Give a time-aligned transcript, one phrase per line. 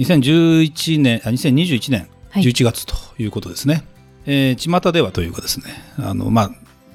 [0.00, 2.42] 2011年あ2021年はい。
[2.42, 3.84] 11月ということですね、
[4.24, 5.66] えー巷ではというかですね。
[5.98, 6.50] あのまあ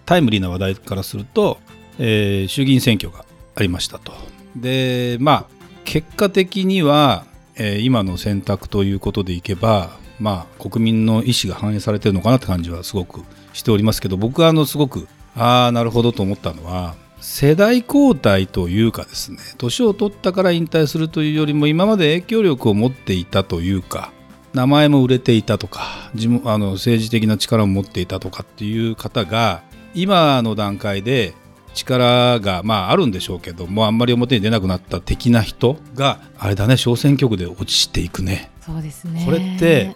[0.05, 1.59] タイムリーな話題からすると、
[1.99, 4.13] えー衆議院選挙がありましたと。
[4.55, 5.45] でまあ
[5.83, 7.25] 結果的には、
[7.57, 13.21] えー今の選択ということでいけばまあ国民の意思が反映されてるのかなって感じはすごく
[13.53, 16.95] しておりますけど僕はあのすごくああなるほどと思ったのは
[17.27, 24.13] 世代交代というかですね年を取ったから引退するというよりも今まで影響力を持っていたというか
[24.53, 29.63] 名前も売れていたとか自分あの政治的な力を持っていたとかっていう方が
[29.95, 31.33] 今の段階で
[31.73, 38.51] 力がまああるんでしょうけどもあんまり表に出なくなった的な人があれだね小選挙区で落ちていくね。
[38.61, 39.23] そうですね。
[39.25, 39.95] これって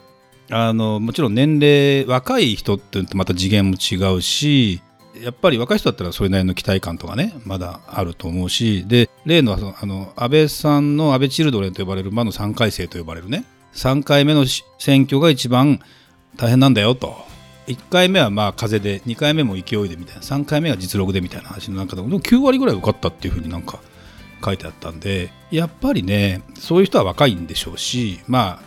[0.50, 4.82] あのもちろん年齢若い人ってまた次元も違うし
[5.22, 14.46] やっぱり若い人だったらそれなりの期待感とかねまだあると思うしで例のあの安倍さんの安倍チルドレンと呼ばれる魔の3回生と呼ばれるね3回目の
[14.80, 15.80] 選挙が一番
[16.36, 17.30] 大変なんだよと。
[17.68, 23.80] 1回目はまあ風で2回目も勢いでみたいな3回目は実力でみたいな話の中でも9割ぐらい受かったっていうふうになんか
[24.44, 28.62] 書いてあったんでやっぱりねそういう人は若いんでしょうしまあ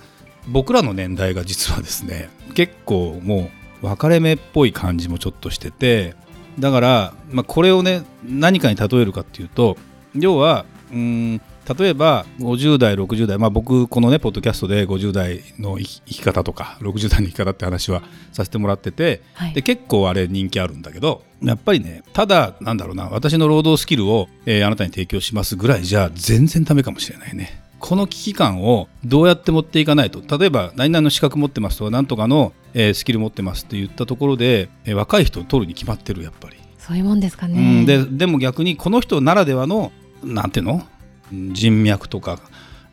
[0.46, 3.50] 僕らの年代が実はですね結構も
[3.82, 6.14] う分かれ目っぽい感じもちょっとしてて
[6.58, 9.76] だから、まあ、これをね何かに例えるかっていうと
[10.14, 10.98] 要はうー
[11.36, 11.40] ん
[11.78, 19.54] 例えば50代60代まあ僕このねポッドキャストで50代の生き生き方とか60代の生き方って話はさせてもらっててはい。
[19.54, 30.22] で結構あれ人気あるんだけどやっぱりねただなんだろうな私の労働スキルを、えーあなたに提供しますぐらいじゃ全然ダメかもしれないねこの危機感をどうやって持っていかないと？
[30.38, 39.90] 例えば何々の資格持ってますとか何とかの、えースキル持ってますって言ったところで、えー若い人を取るに決まってるやっぱり、そういうもんですかうねん、ででも逆にこの人ならではの
[40.22, 40.86] なんていうの？
[41.32, 42.38] うん人脈とか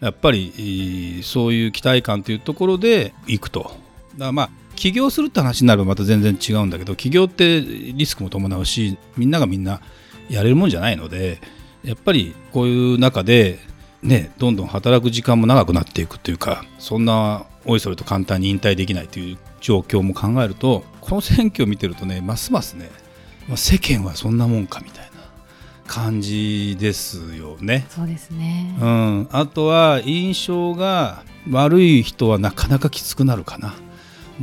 [0.02, 3.62] やっぱりえーそういう期待感というところで行くと。
[3.62, 3.76] だか
[4.18, 9.82] らまあ起業するって話になるとまた全然違うんだけど起業ってリスクも伴うしみんながみんな
[10.30, 11.40] やれるもんじゃないので
[11.84, 13.60] やっぱりこういう中で
[14.02, 22.90] ねどんどん働く時間も長くなっていくというかそんなおいそれと簡単に引退できないという状況も考えるとこの選挙を見てるとねますますね
[23.48, 25.10] まあ世間はそんなもんかみたいな
[25.90, 27.88] 感じですよね。
[27.90, 28.78] そうですね。
[28.80, 33.74] うん、あとは印象が悪い人はなかなかきつくなるかな。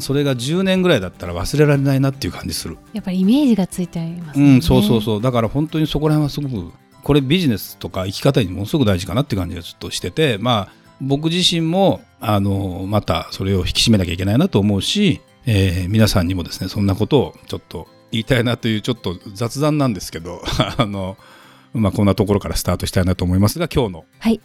[0.01, 4.57] それが10年ぐらいだったら忘れられないなっていう感じする、やっぱりイメージがついてありますうね。
[4.59, 5.23] んそうそうそう。
[5.23, 6.73] だから本当にそこら辺はすごく
[7.07, 20.43] これビジネスとか生き方にものすごく大事かなって感じがちょっとしててまあ僕自身もあのまたそれを引き締めなきゃいけないなと思うし、えー皆さんにもですねそんなことをちょっと言いたいなというちょっと雑談なんですけど
[20.79, 21.17] あの
[21.75, 24.05] まあこんなところからスタートしたいなと思いますが今日の。
[24.19, 24.41] はい、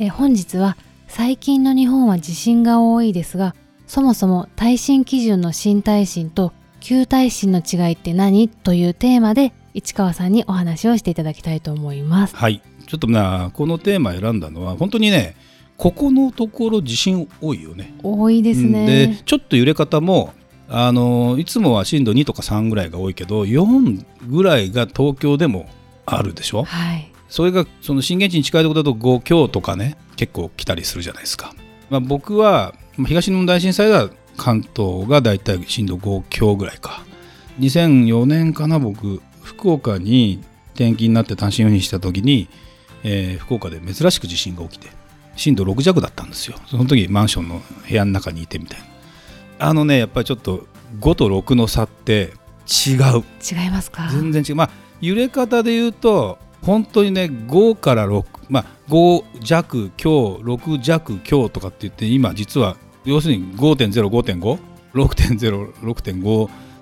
[0.00, 0.76] えー本日は
[1.06, 3.54] 最近の日本は地震が多いですが
[3.86, 8.48] そもそも耐震基準の新耐震と旧耐震の違いって何？
[8.48, 12.36] というテーマで市川さんにお話をしていただきたいと思います。
[12.36, 12.62] はい。
[12.86, 15.36] ちょっとなこのテーマ選んだのは本当にね
[15.76, 17.94] ここのところ地震多いよね。
[18.02, 18.72] 多いですうん。
[18.72, 20.32] ねでちょっと揺れ方も
[20.68, 25.68] あのいつもは震度2とか3ぐらいが多いけど4ぐらいが東京でも
[26.06, 26.64] あるでしょ？
[26.64, 27.10] はい。
[27.28, 31.54] それがその震源地に近いところだと5強とかね結構来たりするじゃないですか、
[31.88, 37.04] まあ、僕はまあ東日本大震災は関東がだいたい震度5強ぐらいか。
[37.60, 40.40] 2004年かな僕福岡に
[40.74, 42.48] 転勤になって単身赴任した時に、
[43.02, 44.88] えー福岡で珍しく地震が起きて
[45.36, 46.56] 震度6弱だったんですよ。
[46.66, 48.86] その時マンションの部屋の中にいてみたいな。
[49.68, 50.66] あのねやっぱりちょっと
[51.00, 52.32] 5と6の差って
[52.66, 53.24] 違う。
[53.40, 54.08] 違いますか？
[54.10, 54.56] 全然違う。
[54.56, 54.70] まあ
[55.00, 63.56] 揺れ方で言うと本当にね5から6まあ5弱強6弱強とかって言って今実は要するに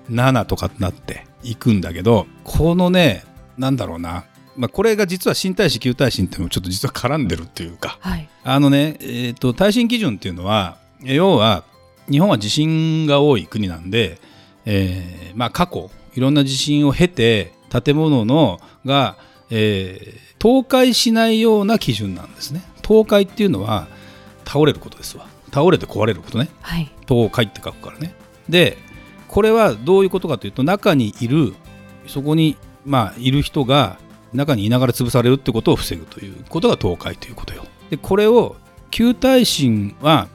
[0.09, 3.23] 5.05.56.06.57とかってなっていくんだけどこのね
[3.57, 4.25] なんだろうな、
[4.55, 7.97] まあ、これが実は新耐震旧耐震っていうのもちょっと実は絡んでるっていうか。
[7.99, 8.29] はい。
[8.43, 11.63] あのね、えー、と耐震基準っていうのは要は
[12.09, 14.19] 日本は地震が多い国なんで、
[14.65, 19.17] えーまあ、過去いろんな地震を経て建物のが、
[19.49, 22.63] えー倒壊しないような基準なんですね。
[22.77, 23.87] 倒壊っていうのは
[24.45, 25.27] 倒れることですわ。
[25.53, 26.49] 倒れて壊れることね。
[26.61, 26.89] はい。
[27.01, 28.15] 倒壊って書くからね。
[28.47, 28.77] で
[29.29, 31.53] これはどういうことかというと中にいる
[32.07, 33.97] そこにまあいる人が
[34.33, 37.63] 中にいながら潰されるってことを防ぐということが倒壊ということよ。
[37.89, 38.55] でこれを
[38.91, 40.27] 旧耐震は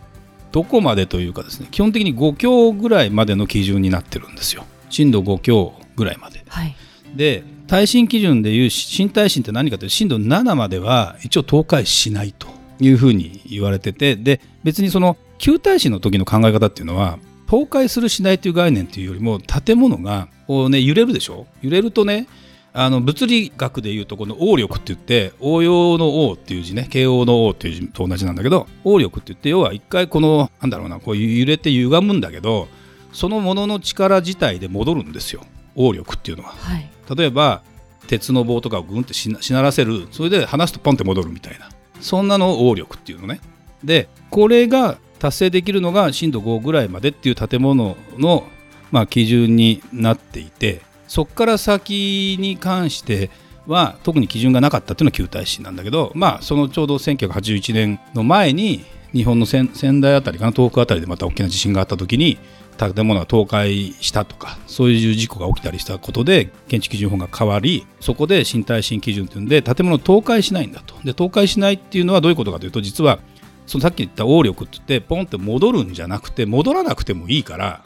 [0.52, 4.64] どこまでというかですね基本的に5強ぐらいまでの基準になってるんですよ。
[4.91, 6.44] 震度5強ぐらいまで。
[6.49, 6.76] はい。
[7.14, 12.49] で耐震基準でいう新耐震って何かというと震度7までは一応倒壊しないと
[12.81, 17.19] いうふうに言われててで別にその旧耐震の時の考え方っていうのは
[17.54, 21.46] 倒壊するしないという概念というよりも建物がこうね揺れるでしょ？
[21.62, 22.26] 揺れるとね
[22.72, 32.66] あの物理学でいうとこの応力って言って応用の応っていう字ね慶応の応っていう字と同じなんだけど応力って言って要は一回このなんだろうなこう揺れて歪むんだけど
[33.12, 35.44] そのものの力自体で戻るんですよ。
[35.76, 36.50] 応力っていうのは。
[36.50, 36.90] はい。
[37.16, 37.62] 例えば
[38.08, 40.08] 鉄の棒とかをグンってしなしならせる。
[40.10, 41.68] それで離すとポンって戻るみたいな。
[42.00, 43.40] そんなのを応力っていうのね。
[43.84, 48.44] でこれが達成できるのが震度5ぐらいまでっていう建物の、
[48.90, 53.30] まあ、基準になっていてそこから先に関して
[53.66, 58.84] は特に基準がなかったっていうのは旧耐震なんだけどまあそのちょうど1981年の前に
[59.14, 59.70] 日本の仙
[60.02, 62.36] 台あたりかな東北あたりでまた大きな地震があった時に
[62.76, 70.96] 建物が倒壊したとかそういう事故が起きたりしたことで建築基準法が変わりそこで新耐震基準というんで建物倒壊しないんだと。
[71.02, 73.20] で倒壊しないっていうのはどういうことかというと実は
[73.66, 77.84] そのさっき言った応力って言ってポンって戻るんじゃなくて戻らなくてもいいから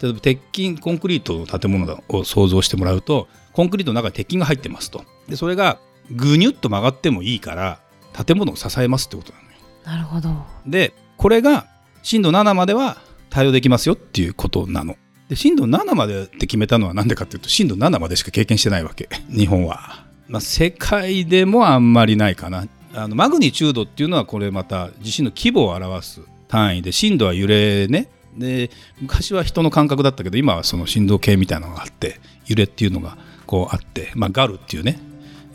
[0.00, 5.04] 例えば鉄筋コンクリートの建物を想像してもらうとコンクリートの中に鉄筋が入ってますと。
[5.28, 5.78] でそれが
[6.10, 7.80] ぐにゅっと曲がってもいいから
[8.12, 9.50] 建物を支えますってことなのよ。
[9.84, 10.30] なるほど。
[10.66, 11.66] でこれが
[12.02, 14.96] 震度7までは対応できますよっていうことなの。
[15.28, 19.08] で震度7までって決めたのは何でかっていうと震度7までしか経験してないわけ。
[19.28, 28.08] 日本は、まあ、世界でもあんまりないかなあのマグニチュードっていうのはこれまた地震の規模を表す単位で震度は揺れね。
[28.36, 28.70] で
[29.00, 35.00] 昔は人の感覚だったけど今はその振動計みたいなのがあって揺れっていうのがこうあって、まあ、ガルっていうね。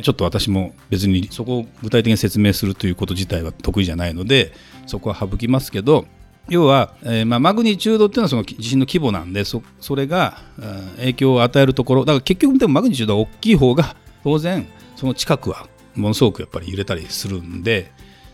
[0.01, 4.51] ちょっと私も別にそこを具体的に説明するということ自体は得意じゃないので
[4.87, 6.05] そこは省きますけど
[6.49, 10.65] 要は、えーまあ、マグニチュードっていうのはその地震の規模なんでそそれが、うん
[10.97, 12.05] 影響を与えるところ。
[12.05, 17.91] だから結局でもマグニチュードが大きい方が当然その近くはものすごくやっぱり揺れたりするんで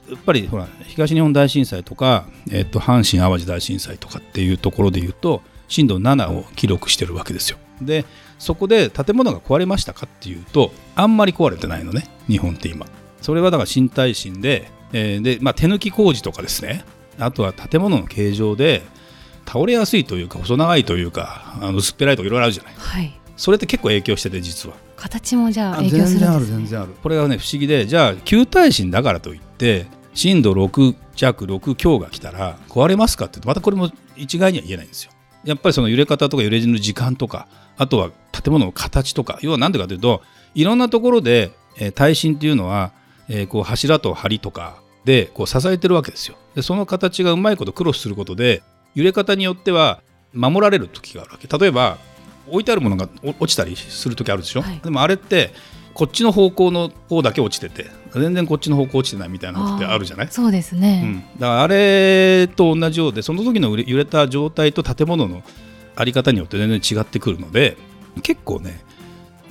[0.10, 7.58] やっぱりほら東日本大震災とか、えっと阪神・淡路大震災とかっていうところで言うと震度7を記録してるわけですよ。
[7.82, 8.06] で
[8.38, 12.86] そこで建物が壊れましたかっていうとあんまり壊れてないのね日本って今。
[13.22, 16.84] それはだから新耐震で,、えーでまあ、手抜き工事とかですね
[17.20, 18.82] あとは建物の形状で
[19.46, 24.76] 倒れやすいというか細長いというかあの薄っぺらいとかいろいろあるじゃないはいそれって結構影響してて実は。
[24.96, 26.20] 形もじゃああ影響するんですね。
[26.20, 26.94] 全然ある全然ある。
[27.02, 35.12] これがね不思議でじゃあ旧耐震だからといって震度6弱6強が来たら壊れますかってまたこれも一概には言えないんですよ。
[35.44, 37.48] やっぱりその揺れ方とか揺れる時間とか
[37.80, 40.22] あとは建物の形とか要は何でかというと
[40.54, 42.92] いろんなところで、えー耐震っていうのは、
[43.28, 46.36] えーこう柱と梁とかでこう支えてるわけですよ。
[46.54, 48.62] でその形がうまいことクロスすることで
[48.94, 51.48] 揺れ方によっては守られる時があるわけ。
[51.48, 51.98] 例えば
[52.48, 54.80] 置いてあるものがお落ちたりする時あるでしょ、はい。
[54.84, 55.54] でもあれって
[55.94, 60.28] こっちの方向の方だけ落ちてて全然こっちの方向落ちてないみたいなことってあるじゃない？
[60.30, 65.44] そうですうね、ん、だからあれと同じようでその時の揺れ揺れた状態と建物の
[65.96, 67.78] あり方によって全然違ってくるので
[68.24, 68.82] 結構ね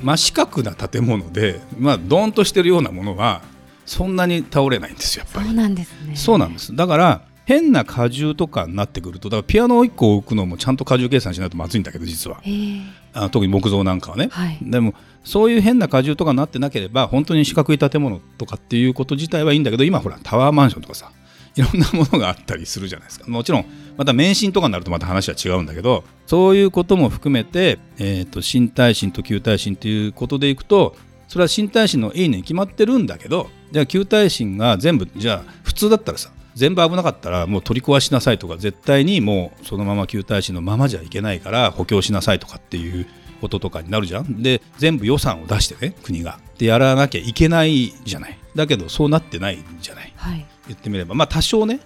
[0.02, 3.42] 真四角な建物で、まあ、ドーンとしてるようなものは
[3.85, 5.47] そんなに倒れないんですよやっぱり。
[5.47, 5.54] そう。
[5.54, 6.16] なんですね。
[6.16, 6.75] そうなんです。
[6.75, 12.38] だから変な荷重とかになってくるとだからピアノを1個置くのもちゃんと荷重計算しないとまずいんだけど実は。
[12.42, 12.80] へえ。
[13.12, 14.59] あ特に木造なんかはね、はい。
[14.62, 21.11] でもそういう変な荷重とかになってなければ本当に四角い建物とかっていうこと自体はいいんだけど今ほらタワーマンションとかさ
[21.57, 23.28] いろんなものがあったりするじゃないですか。
[23.28, 23.64] もちろん
[23.97, 30.95] また免震とかになるとまた話は違うんだけどそういうことも含めて、えー、と新耐震と旧耐震ということでいくと
[31.26, 43.07] それは新耐震のいいねに決まってるんだけどじゃあ旧耐震が全部じゃあ普通だったらさ全部危なかったらもう取り壊しなさいとか絶対にもうそのまま旧耐震のままじゃいけないから補強しなさいとかっていう
[43.40, 44.42] こととかになるじゃん。
[44.42, 46.38] で全部予算を出してね国が。
[46.59, 48.38] でやらなきゃいけないじゃない。
[48.54, 50.12] だけどそうなってないんじゃない。
[50.16, 50.47] はい。
[50.69, 51.14] 言ってみれば。
[51.14, 51.80] まあ多少ね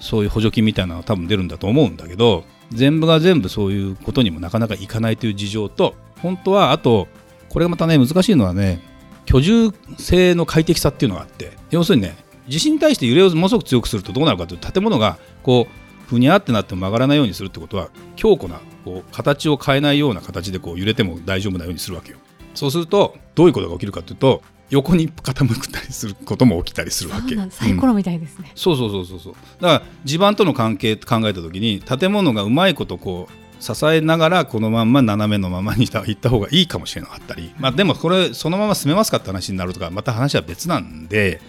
[0.00, 7.08] そういう補助金みたいなのは多分出るんだと思うんだけど全部が全部そういうことにもなかなかいかないという事情と本当はあと
[7.48, 8.80] これがまたね難しいのはね
[9.24, 12.16] 居住性の快適さっていうのがあって要するにね
[12.48, 22.18] 地震に対して揺れをものすごく強くするとどうなるかというと建物がこうふにゃってなっても曲がらないようにするってことは強固なこう形を変えないような形でこう揺れても大丈夫なようにするわけよ。
[22.54, 29.34] そうするとどういうことが起きるかというと横に傾くたりすることも起きたりするわけサイコロみたいですね、うん、そうそうそうそうそう。
[29.60, 41.40] だから地盤との関係考えた時に建物がうまいことこう支えながらこのまんま斜めのままに行った方がいいかもしれなかったり、まあ、でもこれそのまま進めますかって話になるとかまた話は別なんで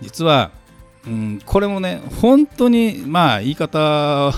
[0.00, 0.50] 実は、
[1.06, 4.32] うん、これもね本当にまあ言い方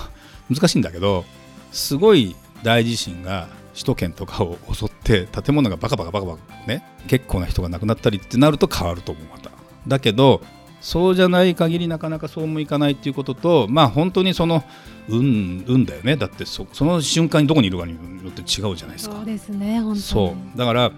[0.49, 1.25] 難しいんだけど
[1.73, 9.50] すごい大地震が首都圏とかを襲って建物がバカバカバカバカね結構な人が亡くなったりってなると変わると思うまた。
[9.87, 10.40] だけど
[10.81, 14.64] そうじゃない限りなかなかそうもいかないっていうこととまあ本当にその
[15.09, 16.17] 運運だよね。
[16.17, 19.17] だってその瞬間にどこにいるかによって違うじゃないですか。
[19.17, 20.59] そうですね本当そう。
[20.59, 20.93] だから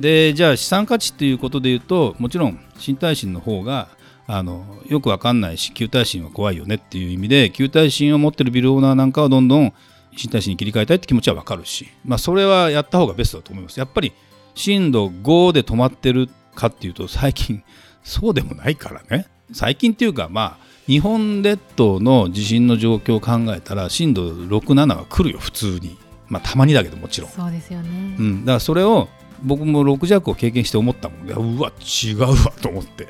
[0.00, 3.88] でじゃあ資産価値っていうことで言うともちろん新耐震の方が
[4.28, 9.72] あのよくわかんないし旧耐震は怖いよねっていう意味で旧耐震を持ってるビルオーナーなんかはどんどん
[10.16, 13.78] 新耐震に切り替えたいって気持ちはわかるし、まあ、それはやった方がベストだと思います。
[13.78, 14.12] やっぱり
[14.54, 17.62] 震度5で止まってるかっていうと最近
[18.02, 19.26] そうでもないからね。
[19.52, 25.96] 最近っていうかまあ日本列島の地震の状況を考えたら震度6、7は来るよ普通に。
[26.28, 27.30] まあたまにだけどもちろん。
[27.30, 28.16] そうですよね。
[28.18, 29.08] うん、だからそれを
[29.42, 33.08] 僕も6弱を経験して思ったもんうわ違うわと思って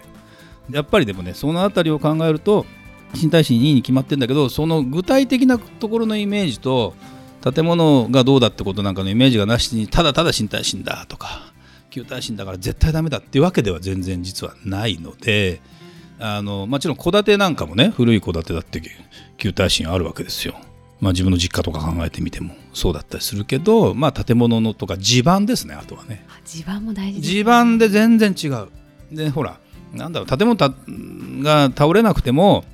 [0.70, 2.66] やっぱりでもねその辺りを考えると
[3.14, 6.94] 新耐震2位に決まってるんだけどその具体的なところのイメージと
[7.42, 11.52] 建物がどうだってことなんかのイメージがなしにただただ新耐震だとか
[11.90, 15.60] 旧耐震だから絶対ダメだっていうわけでは全然実はないので
[16.18, 18.82] あのもちろん戸建てなんかもね古い戸建てだって
[19.36, 20.56] 旧耐震あるわけですよ。
[20.98, 26.26] まあ、自分の実家とか考えてみてもそうだったりするけど、まあ、建物のとか地盤ですねあとはね。
[26.46, 28.68] 地盤も大事、ね、地盤で全然違う。
[29.12, 29.60] でほら
[29.92, 30.74] なんだろう建物
[31.42, 32.64] が倒れなくても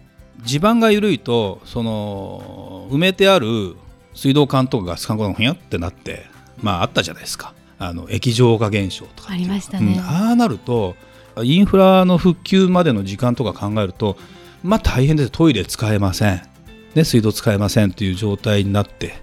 [0.44, 3.76] 地盤が緩いとその埋めてある
[4.14, 6.26] 水道管とかガス管がふにゃってなって
[6.60, 7.54] まああったじゃないですか。
[7.78, 10.94] あの液状化現象とかありましたね、うん、ああなると
[11.42, 14.16] インフラの復旧までの時間とか考えると
[14.62, 15.30] まあ大変です。
[15.30, 16.42] トイレ使えません、
[16.94, 19.14] ね、水道使えませんという状態になって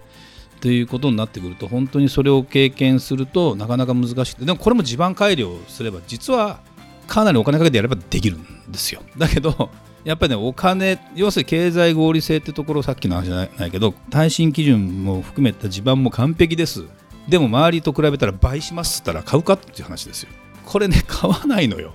[0.60, 4.46] ということになってくると本当にそれを経験するとなかなか難しくて。
[4.46, 6.60] でもこれも地盤改良すれば実は
[7.09, 9.01] かなりお金かけてやればできるんですよ。
[9.17, 9.69] だけど
[10.05, 16.85] やっぱりねお金要するに経済合理性ってところさっきの話じゃないけど耐震基準も含めた地盤も完璧です。
[17.27, 20.29] でも周りと比べたら倍しますって言ったら買うかっていう話ですよ。
[20.65, 21.93] これね買わないのよ。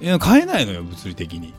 [0.00, 1.54] いや買えないのよ物理的に。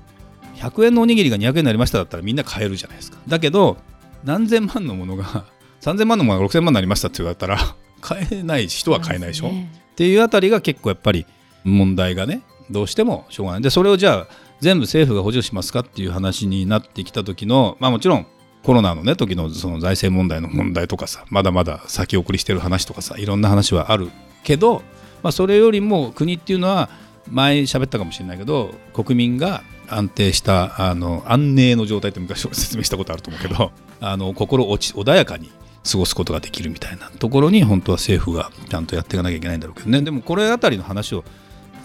[0.57, 3.17] 100円のおにぎりが200円になりましただったらみんな買えるじゃないですか。
[3.27, 3.77] だけど
[4.23, 5.45] 何千万のものが
[5.81, 7.57] 3000万のものが6000万になりましたって言われたら
[8.01, 11.25] 買えない人は買えないでしょ、ね、っていうあたりが結構やっぱり
[11.63, 13.61] 問題がねどうしてもしょうがない。
[13.61, 14.27] でそれをじゃあ
[14.59, 18.25] 全部政府が補助しますかっていう話になってきた時のまあもちろん
[18.63, 24.09] コロナのね時のその財政問題の問題とかさまだまだ先送りしてる話とかさいろんな話はある
[24.43, 24.81] けど、
[25.21, 26.89] まあ、それよりも国っていうのは
[27.29, 35.51] 前喋ったかもしれないけど国民が安定したあの安寧の状態って昔説明したことあると思うけど あの心落ち穏やかに
[35.89, 40.01] 過ごすことができるみたいなところに本当は政府がちゃんとやっていかなきゃいけないんだろうけどね。
[40.01, 41.23] でもこれあたりの話を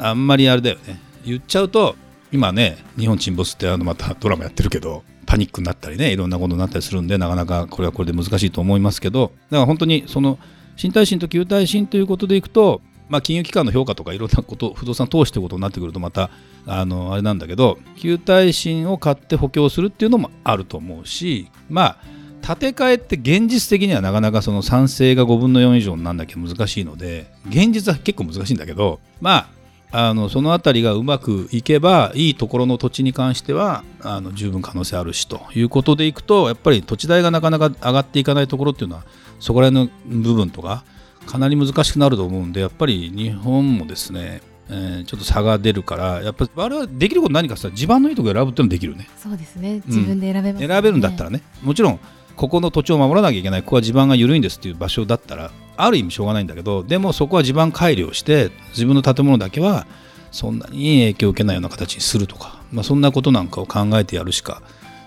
[0.00, 1.00] あんまりあれだよね。
[1.25, 1.97] 言っちゃうと
[2.33, 10.38] 今ね日本沈没ってあのまたドラマやってるけどパニックになったりねいろんなことになったりするんでなかなかこれはこれで難しいと思いますけどだから本当にその
[10.76, 16.30] 新耐震と旧耐震ということでいくと、まあ、金融機関の評価とかいろんなこと不動産投資ということになってくるとまた
[16.66, 21.97] あのあれなんだけど旧耐震を買って補強するっていうのもあると思うしまあ
[22.42, 29.59] 建て替えって現実的にはなかなかその賛成が5分の4以上になんなきゃ難しいので現実は結構難しいんだけどまあ
[29.92, 39.04] あのその辺りがうまくいけばいいところの土地に関してはあの十分可能性あるしということでいくとやっぱり土地代がなかなか上がっていかないところっていうのは
[39.40, 40.85] そこら辺の部分とか
[41.26, 44.42] かなり難しくなると思うんでやっぱり日本もですね
[44.73, 49.09] えー、ちょっと差が出るからやっぱりあれはできること何かさ地盤のいいところ選ぶってもできるね。
[49.16, 49.82] そうですね。
[49.87, 50.66] 自分で選べます、ね。
[50.66, 51.42] うん、選べるんだったらね。
[51.62, 52.00] もちろん
[52.40, 53.62] ここの土地を守らなきゃいけない。
[53.62, 59.87] ここは地盤が緩いんですっていう場所だったらある意味しょうがないんだけどでもそこは地盤改良して自分の建物だけは
[60.30, 64.62] そんなに影響を受けないような形にするとか、まあ、そんなことなんかを考えてやるしか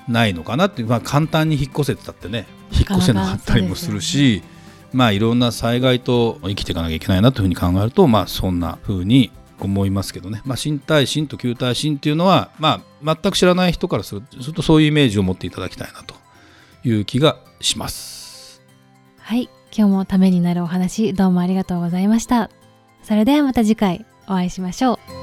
[0.08, 4.50] ないのかなって、まあ、簡単に引っ越せってたってね引っ越せなかったりもするし、ね、
[4.92, 14.24] まあいろんな災害と生きていかなきゃいけないなというふうに考えると、まあ、そんなふうに思いますけどね、まあ、新耐震と旧耐震っていうのは、まあ、全く知らない人からする
[14.54, 16.23] とそういうイメージを持っていただきたいなと
[16.84, 18.62] いう気がします。
[19.20, 22.50] はい今日もためになるお話どうもありがとうございました。
[23.04, 25.23] それではまた次回お会いしましょう。